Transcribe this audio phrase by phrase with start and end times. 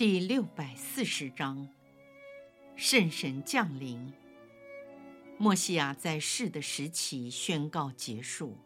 [0.00, 1.68] 第六百四十章，
[2.74, 4.10] 圣神降临。
[5.36, 8.56] 默西亚在世的时期宣告结束。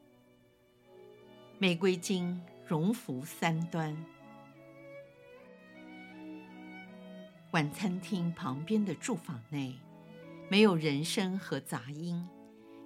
[1.58, 3.96] 玫瑰金荣福三端。
[7.50, 9.74] 晚餐厅旁边的住房内，
[10.48, 12.24] 没有人声和杂音，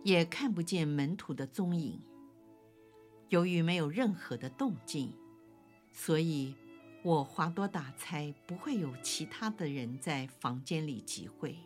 [0.05, 2.01] 也看不见门徒的踪影。
[3.29, 5.13] 由于没有任何的动静，
[5.93, 6.55] 所以。
[7.09, 11.57] 我华多达猜不会有其他的人在房间里集会，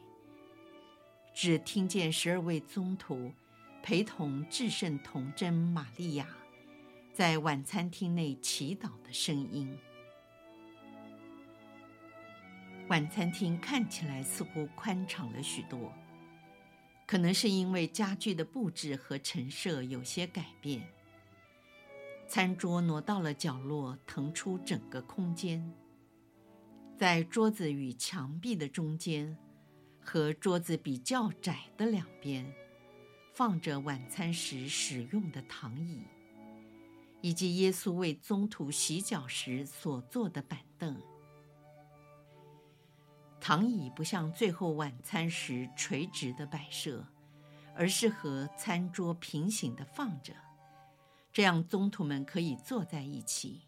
[1.35, 3.33] 只听见十二位宗徒
[3.83, 6.29] 陪同至圣童贞玛利亚
[7.13, 9.77] 在晚餐厅内祈祷的声音。
[12.87, 15.93] 晚餐厅看起来似乎宽敞了许多，
[17.05, 20.89] 可能是因为家具的布置和陈设有些改变。
[22.35, 25.71] 餐桌挪到了角落，腾出整个空间。
[26.97, 29.37] 在桌子与墙壁的中间，
[30.01, 32.51] 和桌子比较窄的两边，
[33.35, 36.05] 放着晚餐时使用的躺椅，
[37.21, 40.99] 以及耶稣为宗徒洗脚时所坐的板凳。
[43.39, 47.07] 躺椅不像最后晚餐时垂直的摆设，
[47.75, 50.33] 而是和餐桌平行的放着。
[51.33, 53.63] 这样，宗徒们可以坐在一起，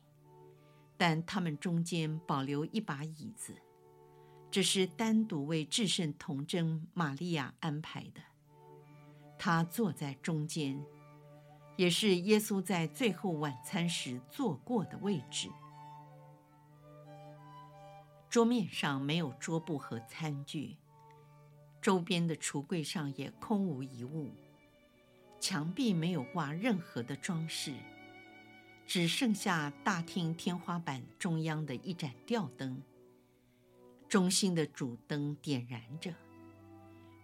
[0.98, 3.56] 但他们中间保留一把椅子，
[4.50, 8.20] 这是单独为至圣童贞玛利亚安排的。
[9.38, 10.84] 她坐在中间，
[11.76, 15.50] 也是耶稣在最后晚餐时坐过的位置。
[18.28, 20.76] 桌面上没有桌布和餐具，
[21.80, 24.30] 周边的橱柜上也空无一物。
[25.44, 27.74] 墙壁没有挂任何的装饰，
[28.86, 32.80] 只剩下大厅天花板中央的一盏吊灯。
[34.08, 36.14] 中心的主灯点燃着，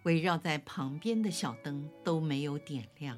[0.03, 3.17] 围绕在旁边的小灯都没有点亮。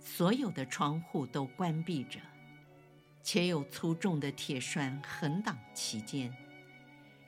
[0.00, 2.18] 所有的窗户都关闭着，
[3.22, 6.34] 且有粗重的铁栓横挡其间，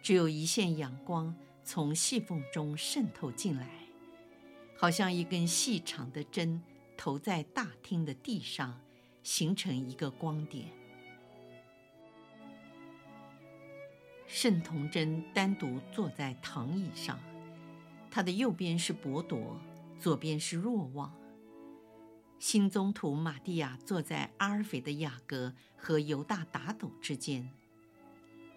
[0.02, 1.32] 只有一线阳光
[1.62, 3.81] 从细缝中渗透进来。
[4.82, 6.60] 好像一根细长的针
[6.96, 8.80] 投在大厅的地上，
[9.22, 10.66] 形成一个光点。
[14.26, 17.16] 圣童贞单独坐在躺椅上，
[18.10, 19.56] 他的右边是伯铎，
[20.00, 21.14] 左边是若望。
[22.40, 27.48] 新宗徒玛蒂亚坐在阿尔斐的雅各和犹大打斗之间。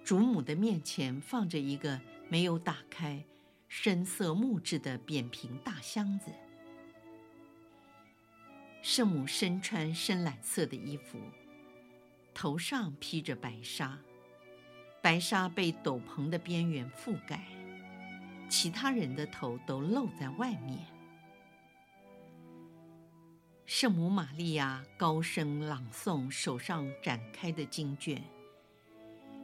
[0.03, 3.23] 主母的面前放着一个没有打开。
[3.67, 6.31] 深色木质的扁平大箱子。
[8.81, 11.19] 圣母身穿深蓝色的衣服，
[12.33, 13.97] 头上披着白纱，
[15.01, 17.43] 白纱被斗篷的边缘覆盖，
[18.47, 20.85] 其他人的头都露在外面。
[23.65, 28.23] 圣母玛利亚高声朗诵手上展开的经卷，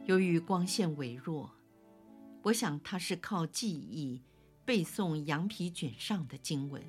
[0.04, 1.50] 由于光线微弱。
[2.42, 4.20] 我想他是靠记忆
[4.64, 6.82] 背诵羊皮卷上的经文，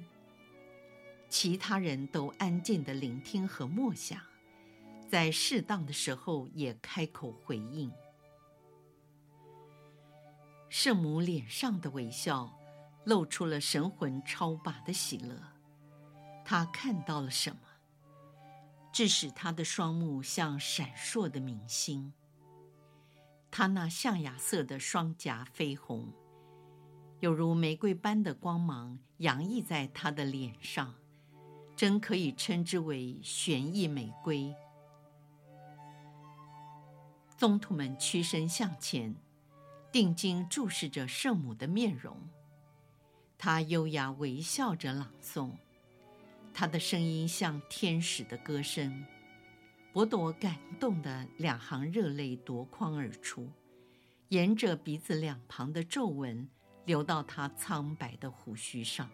[1.29, 4.19] 其他人都安静的聆听和默想，
[5.07, 7.91] 在适当的时候也开口回应。
[10.69, 12.51] 圣母脸上的微笑
[13.05, 15.39] 露出了神魂超拔的喜乐，
[16.43, 17.59] 他看到了什么，
[18.91, 22.11] 致使他的双目像闪烁的明星。
[23.55, 26.11] 他那象牙色的双颊绯红，
[27.19, 30.95] 有如玫瑰般的光芒洋溢在他的脸上，
[31.75, 34.55] 真可以称之为玄异玫瑰。
[37.37, 39.13] 宗徒们屈身向前，
[39.91, 42.17] 定睛注视着圣母的面容。
[43.37, 45.51] 她优雅微笑着朗诵，
[46.55, 49.05] 她的声音像天使的歌声。
[49.93, 53.47] 伯铎感动的两行热泪夺眶而出，
[54.29, 56.49] 沿着鼻子两旁的皱纹
[56.83, 59.07] 流到他苍白的胡须上。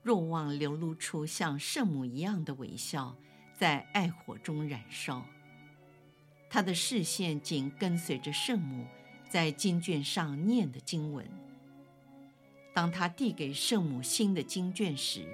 [0.00, 3.16] 若望流露出像圣母一样的微笑，
[3.58, 5.26] 在爱火中燃烧。
[6.48, 8.86] 他的视线紧跟随着圣母
[9.28, 11.28] 在经卷上念的经文。
[12.72, 15.26] 当他递给圣母新的经卷时，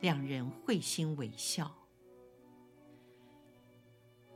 [0.00, 1.81] 两人会心微笑。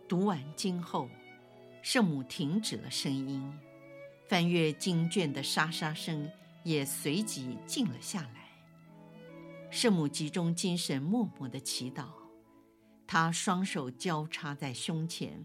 [0.09, 1.09] 读完经后，
[1.83, 3.53] 圣母停止了声音，
[4.29, 6.31] 翻阅经卷的沙沙声
[6.63, 8.53] 也随即静了下来。
[9.71, 12.07] 圣母集中精神，默默地祈祷。
[13.07, 15.45] 她双手交叉在胸前，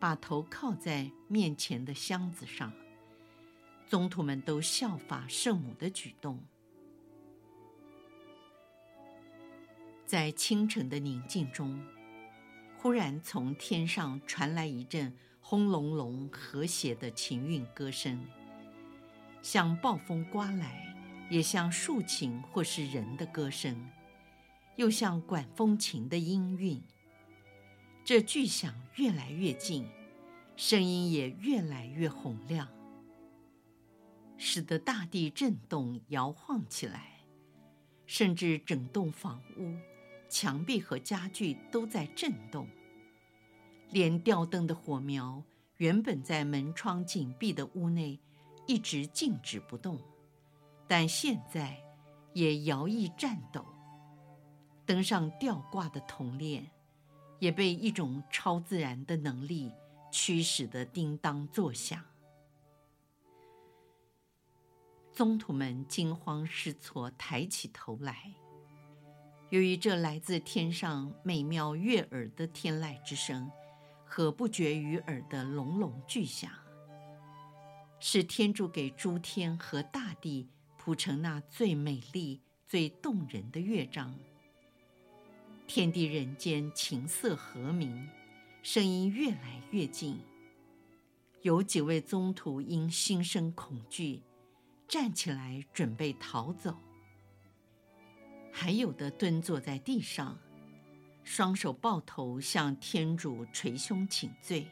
[0.00, 2.72] 把头靠在面前的箱子上。
[3.86, 6.40] 宗徒们都效法圣母的举动。
[10.04, 11.80] 在清晨的宁静中，
[12.82, 18.18] 忽然从天上传来一阵轰隆隆、和谐的琴韵歌声，
[19.40, 20.92] 像暴风刮来，
[21.30, 23.88] 也像竖琴或是人的歌声，
[24.74, 26.82] 又像管风琴的音韵。
[28.04, 29.88] 这巨响越来越近，
[30.56, 32.66] 声音也越来越洪亮。
[34.36, 37.20] 使得大地震动摇晃起来，
[38.06, 39.72] 甚至整栋房屋、
[40.32, 42.66] 墙壁和家具都在震动。
[43.90, 45.44] 连吊灯的火苗，
[45.76, 48.18] 原本在门窗紧闭的屋内
[48.66, 50.00] 一直静止不动，
[50.88, 51.78] 但现在
[52.32, 53.66] 也摇曳颤抖。
[54.86, 56.66] 灯上吊挂的铜链，
[57.38, 59.70] 也被一种超自然的能力
[60.10, 62.02] 驱使得叮当作响。
[65.12, 68.32] 宗徒们惊慌失措，抬起头来。
[69.52, 73.50] 由于这来自天上美妙悦耳的天籁之声
[74.02, 76.50] 和不绝于耳的隆隆巨响，
[78.00, 84.18] 是天主给诸天和大地铺成那最美丽、最动人的乐章。
[85.66, 88.08] 天地人间琴瑟和鸣，
[88.62, 90.18] 声音越来越近。
[91.42, 94.22] 有几位宗徒因心生恐惧。
[94.88, 96.76] 站起来准备逃走，
[98.52, 100.38] 还有的蹲坐在地上，
[101.24, 104.66] 双手抱头向天主捶胸请罪；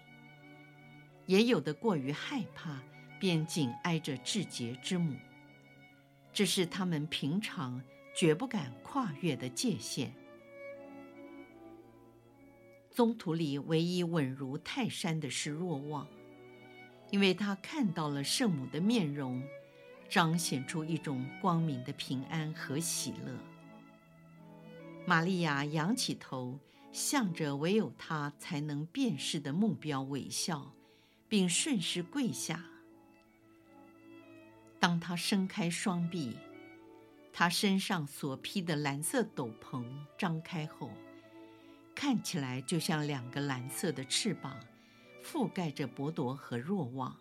[1.27, 2.79] 也有的过于害怕，
[3.19, 5.17] 便紧挨着至洁之母。
[6.33, 7.83] 这是他们平常
[8.15, 10.13] 绝不敢跨越的界限。
[12.91, 16.07] 宗徒里唯一稳如泰山的是若望，
[17.11, 19.43] 因为他看到了圣母的面容。
[20.09, 23.50] 彰显出一种光明的平安和喜乐。
[25.11, 26.61] 玛利亚仰起头，
[26.93, 30.73] 向着唯有她才能辨识的目标微笑，
[31.29, 32.65] 并顺势跪下。
[34.79, 36.37] 当她伸开双臂，
[37.33, 39.85] 她身上所披的蓝色斗篷
[40.17, 40.93] 张开后，
[41.93, 44.61] 看起来就像两个蓝色的翅膀，
[45.25, 47.19] 覆盖着伯铎和若望。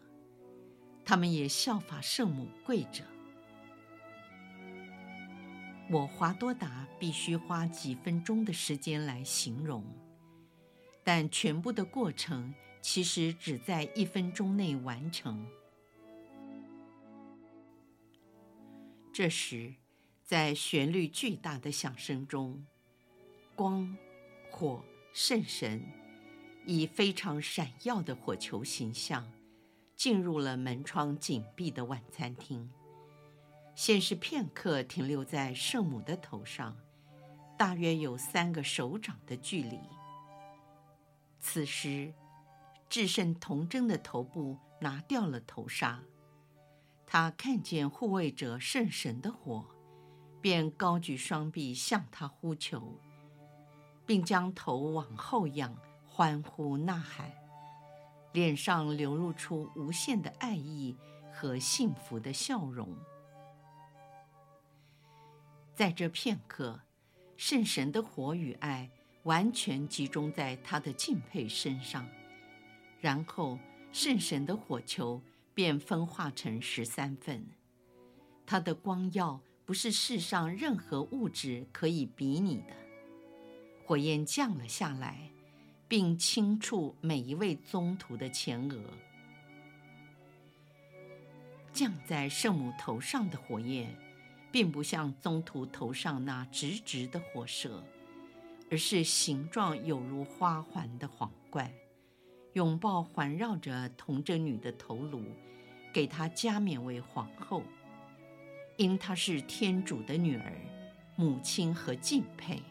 [1.03, 3.03] 他们也效法圣母跪着。
[5.91, 9.83] 我华多达必须花几分钟的时间来形容，
[11.03, 15.45] 但全部的过程其实只在一分钟内完成。
[19.11, 19.73] 这时，
[20.23, 22.63] 在旋律巨大的响声中，
[23.55, 23.97] 光、
[24.51, 25.81] 火、圣神
[26.65, 29.27] 以非常闪耀的火球形象。
[29.95, 32.69] 进入了门窗紧闭的晚餐厅，
[33.79, 36.75] 先是片刻停留在圣母的头上，
[37.57, 39.79] 大约有三个手掌的距离。
[41.39, 42.13] 此时，
[42.89, 46.03] 至圣童贞的头部拿掉了头纱，
[47.05, 49.65] 他看见护卫者圣神的火，
[50.41, 52.99] 便高举双臂向他呼求，
[54.05, 55.73] 并将头往后仰，
[56.05, 57.31] 欢呼呐喊。
[58.33, 60.97] 脸上流露出无限的爱意
[61.31, 62.93] 和幸福的笑容。
[65.79, 66.77] 在这片刻，
[67.37, 68.89] 圣神的火与爱
[69.23, 72.05] 完全集中在他的敬佩身上，
[72.99, 73.57] 然后
[73.93, 75.21] 圣神的火球
[75.53, 77.45] 便分化成十三份，
[78.45, 82.75] 它的光耀不是世上任何物质可以比拟的。
[83.85, 85.31] 火焰降了下来。
[85.87, 88.83] 并轻触每一位宗徒的前额，
[91.71, 93.97] 降在圣母头上的火焰，
[94.51, 97.83] 并不像宗徒头上那直直的火舌，
[98.71, 101.71] 而是形状有如花环的皇冠，
[102.53, 105.23] 拥抱环绕着童贞女的头颅，
[105.93, 107.63] 给她加冕为皇后，
[108.77, 110.53] 因她是天主的女儿、
[111.15, 112.61] 母亲和敬佩。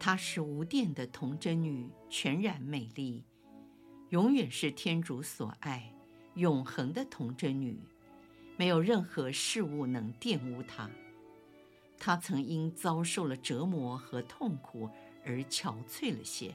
[0.00, 3.24] 她是无玷的童贞女，全然美丽，
[4.10, 5.92] 永远是天主所爱、
[6.34, 7.80] 永恒的童贞女，
[8.58, 10.90] 没有任何事物能玷污他。
[11.96, 14.90] 他曾因遭受了折磨和痛苦
[15.24, 16.54] 而憔悴了些，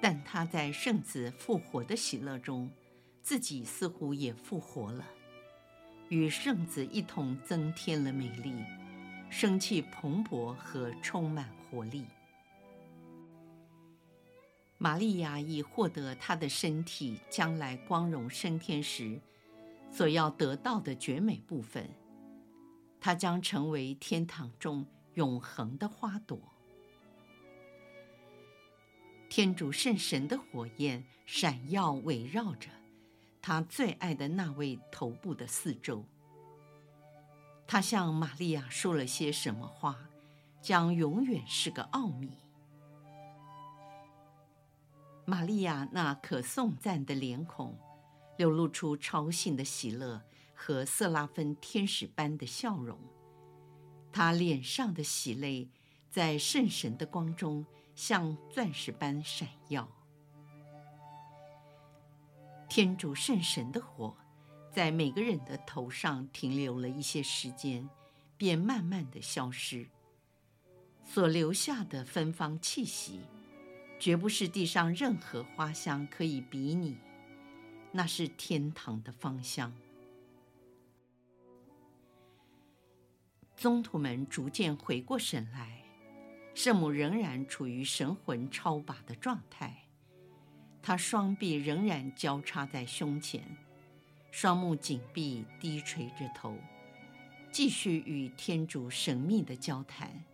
[0.00, 2.70] 但他在圣子复活的喜乐中，
[3.22, 5.06] 自己似乎也复活了，
[6.08, 8.54] 与圣子一同增添了美丽，
[9.30, 12.04] 生气蓬勃和充满活力。
[14.76, 19.20] 玛利亚已获得她的身体将来光荣升天时
[19.92, 21.88] 所要得到的绝美部分，
[22.98, 26.40] 它将成为天堂中永恒的花朵。
[29.28, 32.68] 天主圣神的火焰闪耀围绕着
[33.40, 36.04] 他最爱的那位头部的四周。
[37.66, 39.96] 他向玛利亚说了些什么话，
[40.60, 42.30] 将永远是个奥秘。
[45.24, 47.78] 玛利亚那可颂赞的脸孔，
[48.42, 50.20] 流露出超性的喜乐
[50.52, 52.98] 和色拉芬天使般的笑容。
[54.10, 55.68] 她脸上的喜泪，
[56.10, 59.88] 在圣神的光中像钻石般闪耀。
[62.68, 64.16] 天主圣神的火，
[64.72, 67.88] 在每个人的头上停留了一些时间，
[68.36, 69.86] 便慢慢的消失。
[71.04, 73.20] 所留下的芬芳气息，
[74.00, 76.98] 绝不是地上任何花香可以比拟，
[77.92, 79.72] 那是天堂的芳香。
[83.54, 85.84] 宗徒们逐渐回过神来，
[86.54, 89.84] 圣母仍然处于神魂超拔的状态，
[90.82, 93.44] 她双臂仍然交叉在胸前，
[94.30, 96.56] 双目紧闭，低垂着头，
[97.52, 100.24] 继续与天主神秘的交谈，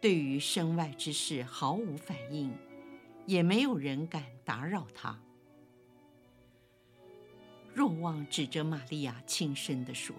[0.00, 2.52] 对于身外之事毫无反应。
[3.26, 5.16] 也没有人敢打扰他。
[7.74, 10.14] 若望指着玛利亚轻声地说：“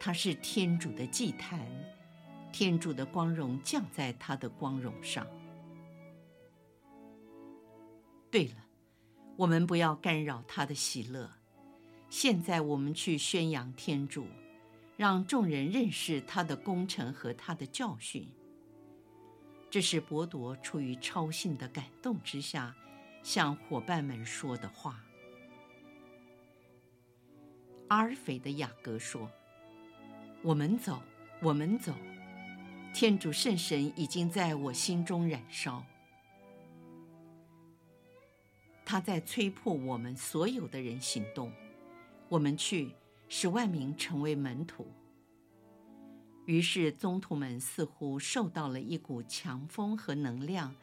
[0.00, 1.60] 他是天主的祭坛，
[2.52, 5.26] 天主的光荣降在他的光荣上。”
[8.30, 8.56] 对了，
[9.36, 11.30] 我们不要干扰他的喜乐。
[12.08, 14.26] 现在我们去宣扬天主，
[14.96, 18.28] 让众人认识他的功臣和他的教训。
[19.70, 22.74] 这是伯铎出于超性的感动之下，
[23.22, 25.04] 向伙伴们说的话。
[27.94, 29.30] 阿尔斐的雅各说
[30.42, 31.00] ：“我们走，
[31.40, 31.94] 我们走，
[32.92, 35.84] 天主圣神已经在我心中燃烧，
[38.84, 41.52] 他在催迫我们所有的人行动。
[42.28, 42.90] 我们去，
[43.28, 44.84] 使万民成为门徒。”
[46.46, 50.74] 于是，宗徒们似乎受到了一股强风和能量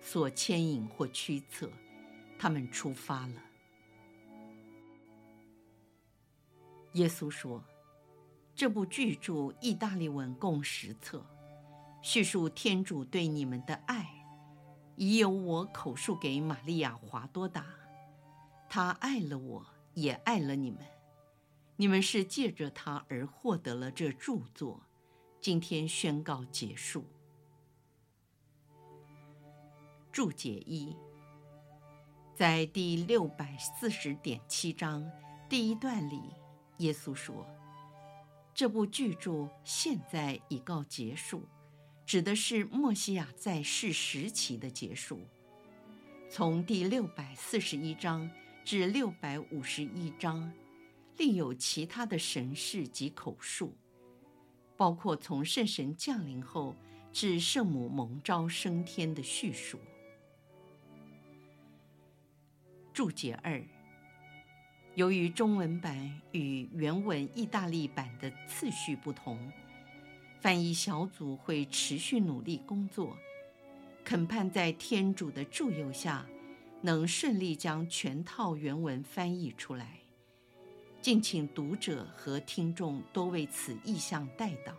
[0.00, 1.68] 所牵引或驱策，
[2.38, 3.49] 他们出发了。
[6.92, 7.62] 耶稣说
[8.54, 11.24] ：“这部巨著意大利文共十册，
[12.02, 14.08] 叙述天主对你们的爱，
[14.96, 17.64] 已由我口述给玛利亚·华多达。
[18.68, 20.80] 他爱了我，也爱了你们。
[21.76, 24.82] 你们是借着他而获得了这著作。”
[25.40, 27.02] 今天宣告结束。
[30.12, 30.94] 注解一，
[32.34, 35.10] 在第六百四十点七章
[35.48, 36.20] 第一段里，
[36.80, 37.46] 耶稣说
[38.52, 41.42] ：“这部巨著现在已告结束，
[42.04, 45.20] 指的是默西亚在世时期的结束。
[46.28, 48.30] 从第六百四十一章
[48.64, 50.52] 至六百五十一章，
[51.16, 53.72] 另有其他的神事及口述。”
[54.76, 56.74] 包括从圣神降临后
[57.12, 59.78] 至圣母蒙召升天的叙述。
[62.90, 63.62] 注解二：
[64.96, 69.38] 由于中文版与原文意大利版的次序不同，
[70.40, 73.16] 翻译小组会持续努力工作，
[74.04, 76.26] 恳盼在天主的助佑下，
[76.82, 80.00] 能顺利将全套原文翻译出来。
[81.00, 84.74] 敬请读者和听众多为此意向代祷。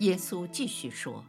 [0.00, 1.24] 耶稣继续说：“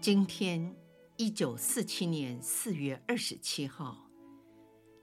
[0.00, 0.74] 今天，
[1.16, 4.05] 一九四七年四月二十七号，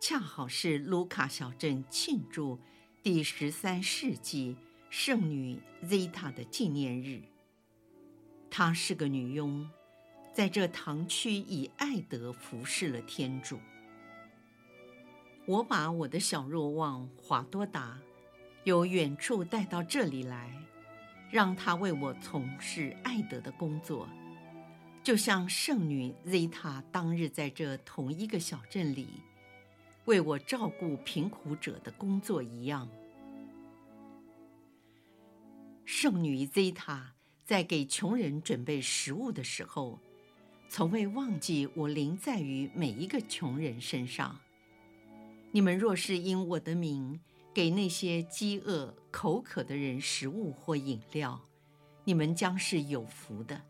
[0.06, 2.60] 恰好是卢卡小镇庆祝
[3.02, 4.58] 第十三世纪
[4.90, 7.22] 圣女 Zita 的纪念日。
[8.52, 9.66] 她是个女佣，
[10.34, 13.58] 在这堂区以爱德服侍了天主。”
[15.48, 17.98] 我把我的小若望华多达
[18.66, 20.52] 由远处带到这里来，
[21.32, 24.10] 让他为我从事爱德的工作，
[25.02, 29.08] 就像圣女 Zita 当日在这同一个小镇里
[30.06, 32.90] 为我照顾贫苦者的工作一样。
[35.86, 37.02] 圣女 Zita
[37.46, 40.00] 在给穷人准备食物的时候，
[40.70, 44.40] 从未忘记我临在于每一个穷人身上。
[45.52, 47.20] 你们若是因我的名
[47.54, 51.40] 给那些饥饿、口渴的人食物或饮料，
[52.04, 53.62] 你们将是有福的。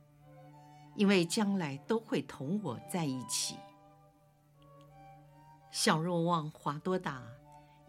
[0.95, 3.55] 因为将来都会同我在一起。
[5.75, 7.23] 小若望华多达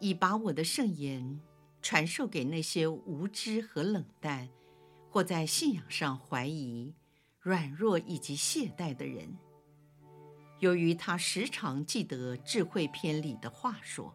[0.01, 1.39] 已把我的圣言
[1.83, 4.49] 传授给那些无知和冷淡，
[5.11, 6.95] 或在信仰上怀疑、
[7.41, 9.37] 软弱以及懈怠的人。
[10.61, 14.15] 由于他时常记得智慧篇里的话说：“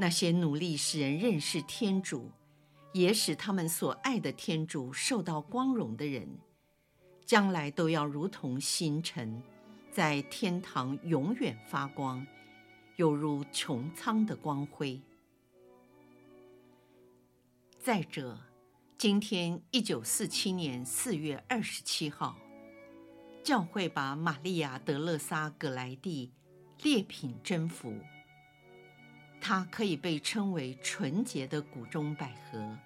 [0.00, 2.30] 那些努力使人认识天主，
[2.94, 6.26] 也使他们所爱的天主受到光荣的人。”
[7.26, 9.42] 将来都要如同星辰，
[9.92, 12.24] 在天堂永远发光，
[12.96, 15.00] 有如穹苍的光辉。
[17.78, 18.38] 再者，
[18.96, 22.36] 今天一九四七年四月二十七号，
[23.42, 26.32] 教会把玛利亚·德勒萨·葛莱蒂
[26.82, 27.92] 列品征服。
[29.40, 32.78] 她可以被称为纯洁的谷中百合，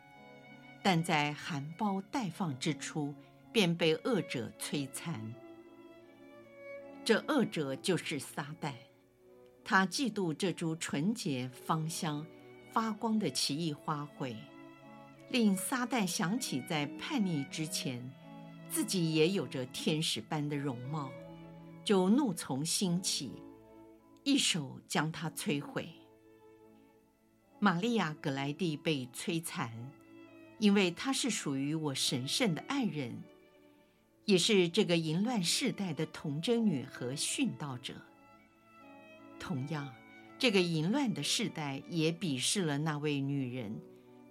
[0.83, 3.15] 但在含苞待放之初。
[3.55, 5.33] 便被恶者摧残。
[7.05, 8.73] 这恶者就是撒旦，
[9.63, 12.27] 他嫉妒这株纯洁、芳香、
[12.73, 14.35] 发光的奇异花卉，
[15.29, 18.11] 令撒旦想起在叛逆之前，
[18.71, 21.13] 自己也有着天使般的容貌，
[21.85, 23.33] 就怒从心起，
[24.23, 25.87] 一手将他摧毁。
[27.59, 29.71] 玛利亚·葛莱蒂被摧残，
[30.59, 33.23] 因为她是属于我神圣的爱人。
[34.25, 37.95] 也是这个淫乱世代的童贞女和殉道者。
[39.39, 39.93] 同样，
[40.39, 43.79] 这个淫乱的世代也鄙视了那位女人，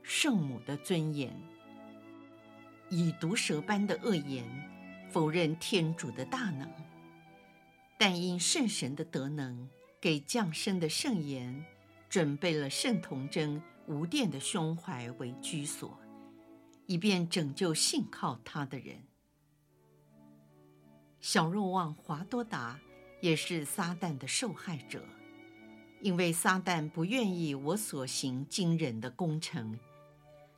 [0.02, 1.32] 圣母的尊严，
[2.90, 4.44] 以毒蛇般的恶言
[5.12, 6.68] 否认天主的大能。
[8.00, 9.70] 但因圣神的德能，
[10.02, 11.64] 给降生的圣言
[12.10, 16.00] 准备了圣童贞无玷的胸怀为居所，
[16.88, 18.98] 以便拯救信靠他的人。
[21.24, 22.78] 小若望华多达
[23.22, 25.02] 也是撒旦的受害者，
[26.02, 29.80] 因为撒旦不愿意我所行惊人的工程，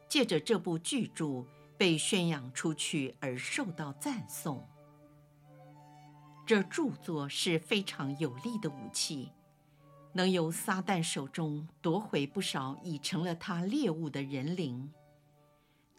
[0.09, 1.45] 借着这部巨著
[1.77, 4.67] 被宣扬出去而受到赞颂。
[6.47, 9.29] 这著作是非常有力的武器，
[10.13, 14.91] 能由撒旦手中夺回不少已成了他猎物的人灵。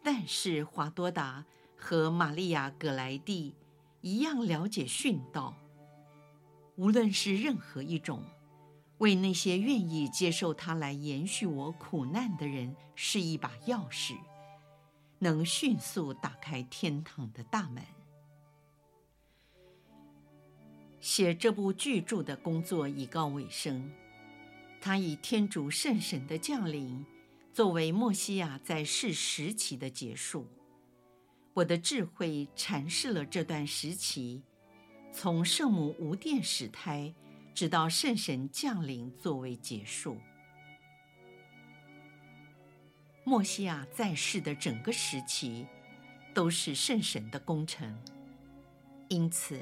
[0.03, 1.45] 但是华多达
[1.77, 3.55] 和玛利亚·葛莱蒂。
[4.01, 5.57] 一样了解殉道，
[6.75, 8.23] 无论是任何一种，
[8.99, 14.15] 为那些愿意接受它来延续我苦难的人，是一把钥匙，
[15.19, 17.83] 能迅速打开天堂的大门。
[20.99, 23.91] 写这部巨著的工作已告尾声，
[24.81, 27.05] 他以天主圣神的降临
[27.53, 30.47] 作为默西亚在世时期的结束。
[31.57, 34.43] 我的智慧阐释了这段时期，
[35.11, 37.11] 从圣母无玷始胎，
[37.51, 40.17] 直到圣神降临作为结束。
[43.23, 45.65] 默西亚在世的整个时期，
[46.31, 47.97] 都是圣神的工程，
[49.07, 49.59] 因此，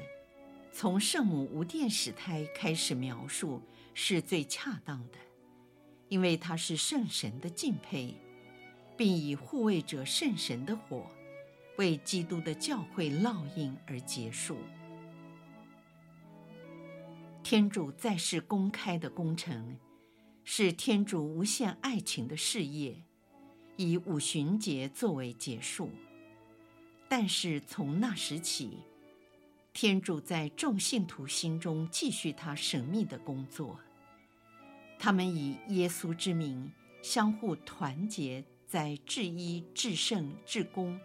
[0.70, 3.62] 从圣母无玷始胎开始描述
[3.94, 5.18] 是最恰当的，
[6.10, 8.14] 因为它是圣神的敬佩，
[8.98, 11.06] 并以护卫者圣神的火。
[11.76, 14.56] 为基督的教会烙印而结束。
[17.42, 19.76] 天主在世公开的工程，
[20.42, 23.02] 是天主无限爱情的事业，
[23.76, 25.90] 以五旬节作为结束。
[27.08, 28.78] 但是从那时起，
[29.72, 33.78] 天主在众信徒心中继续他神秘的工作。
[34.98, 40.98] 他们以耶稣之名相互团结在至一、至圣、至公。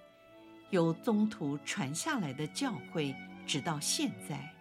[0.71, 3.13] 由宗徒传下来的教会，
[3.45, 4.53] 直到现在，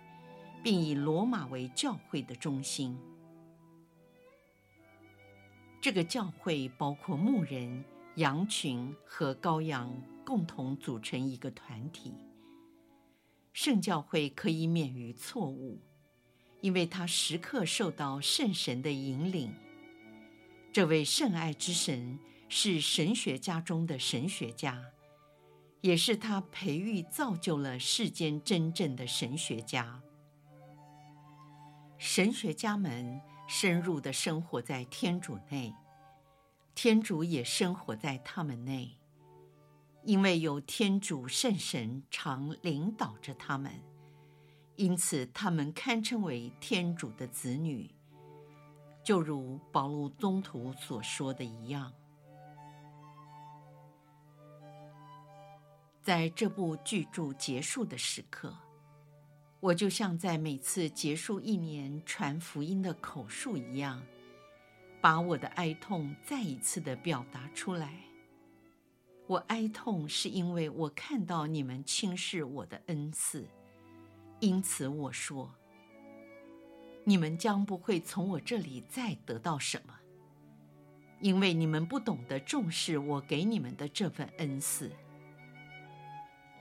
[0.61, 2.99] 并以罗马为教会的中心。
[5.81, 7.85] 这个教会包括牧人、
[8.17, 9.91] 羊群和羔羊，
[10.27, 12.13] 共同组成一个团体。
[13.53, 15.81] 圣教会可以免于错误，
[16.61, 19.55] 因为它时刻受到圣神的引领。
[20.73, 22.19] 这位圣爱之神
[22.49, 24.85] 是神学家中的神学家。
[25.81, 30.03] 也是他培育造就了世间真正的神学家。
[31.97, 35.75] 神学家们深入地生活在天主内，
[36.75, 38.99] 天主也生活在他们内，
[40.05, 43.73] 因为有天主圣神常领导着他们，
[44.77, 47.91] 因此他们堪称为天主的子女，
[49.05, 51.93] 就如保禄宗徒所说的一样。
[56.03, 58.57] 在这部巨著结束的时刻，
[59.61, 64.03] 我就像在每次结束一年传福音的口述一样，
[65.01, 68.01] 把我的哀痛再一次的表达出来。
[69.27, 73.47] 我哀痛是因为我看到你们轻视我的恩赐，
[74.41, 75.55] 因此我说，
[77.05, 79.95] 你们将不会从我这里再得到什么，
[81.21, 84.91] 因为你们不懂得重视我给你们的这份恩赐。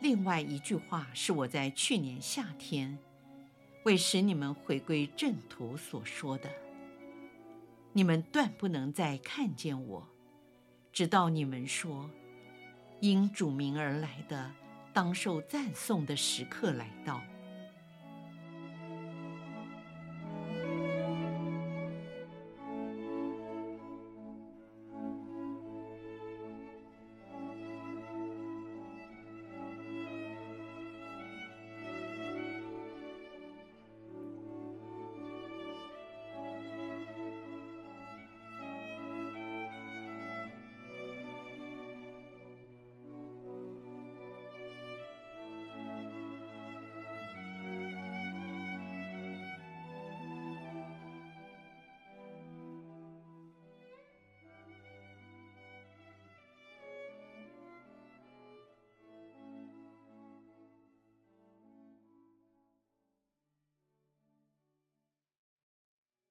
[0.02, 2.98] 另外一句话是我在去年夏天
[3.84, 6.50] 为使你们回归正途所说的
[7.92, 10.08] ：“你们断不能再看见我，
[10.94, 12.10] 直到你们说，
[13.02, 14.52] 因主名而来的
[14.94, 17.22] 当受赞颂的时刻来到。”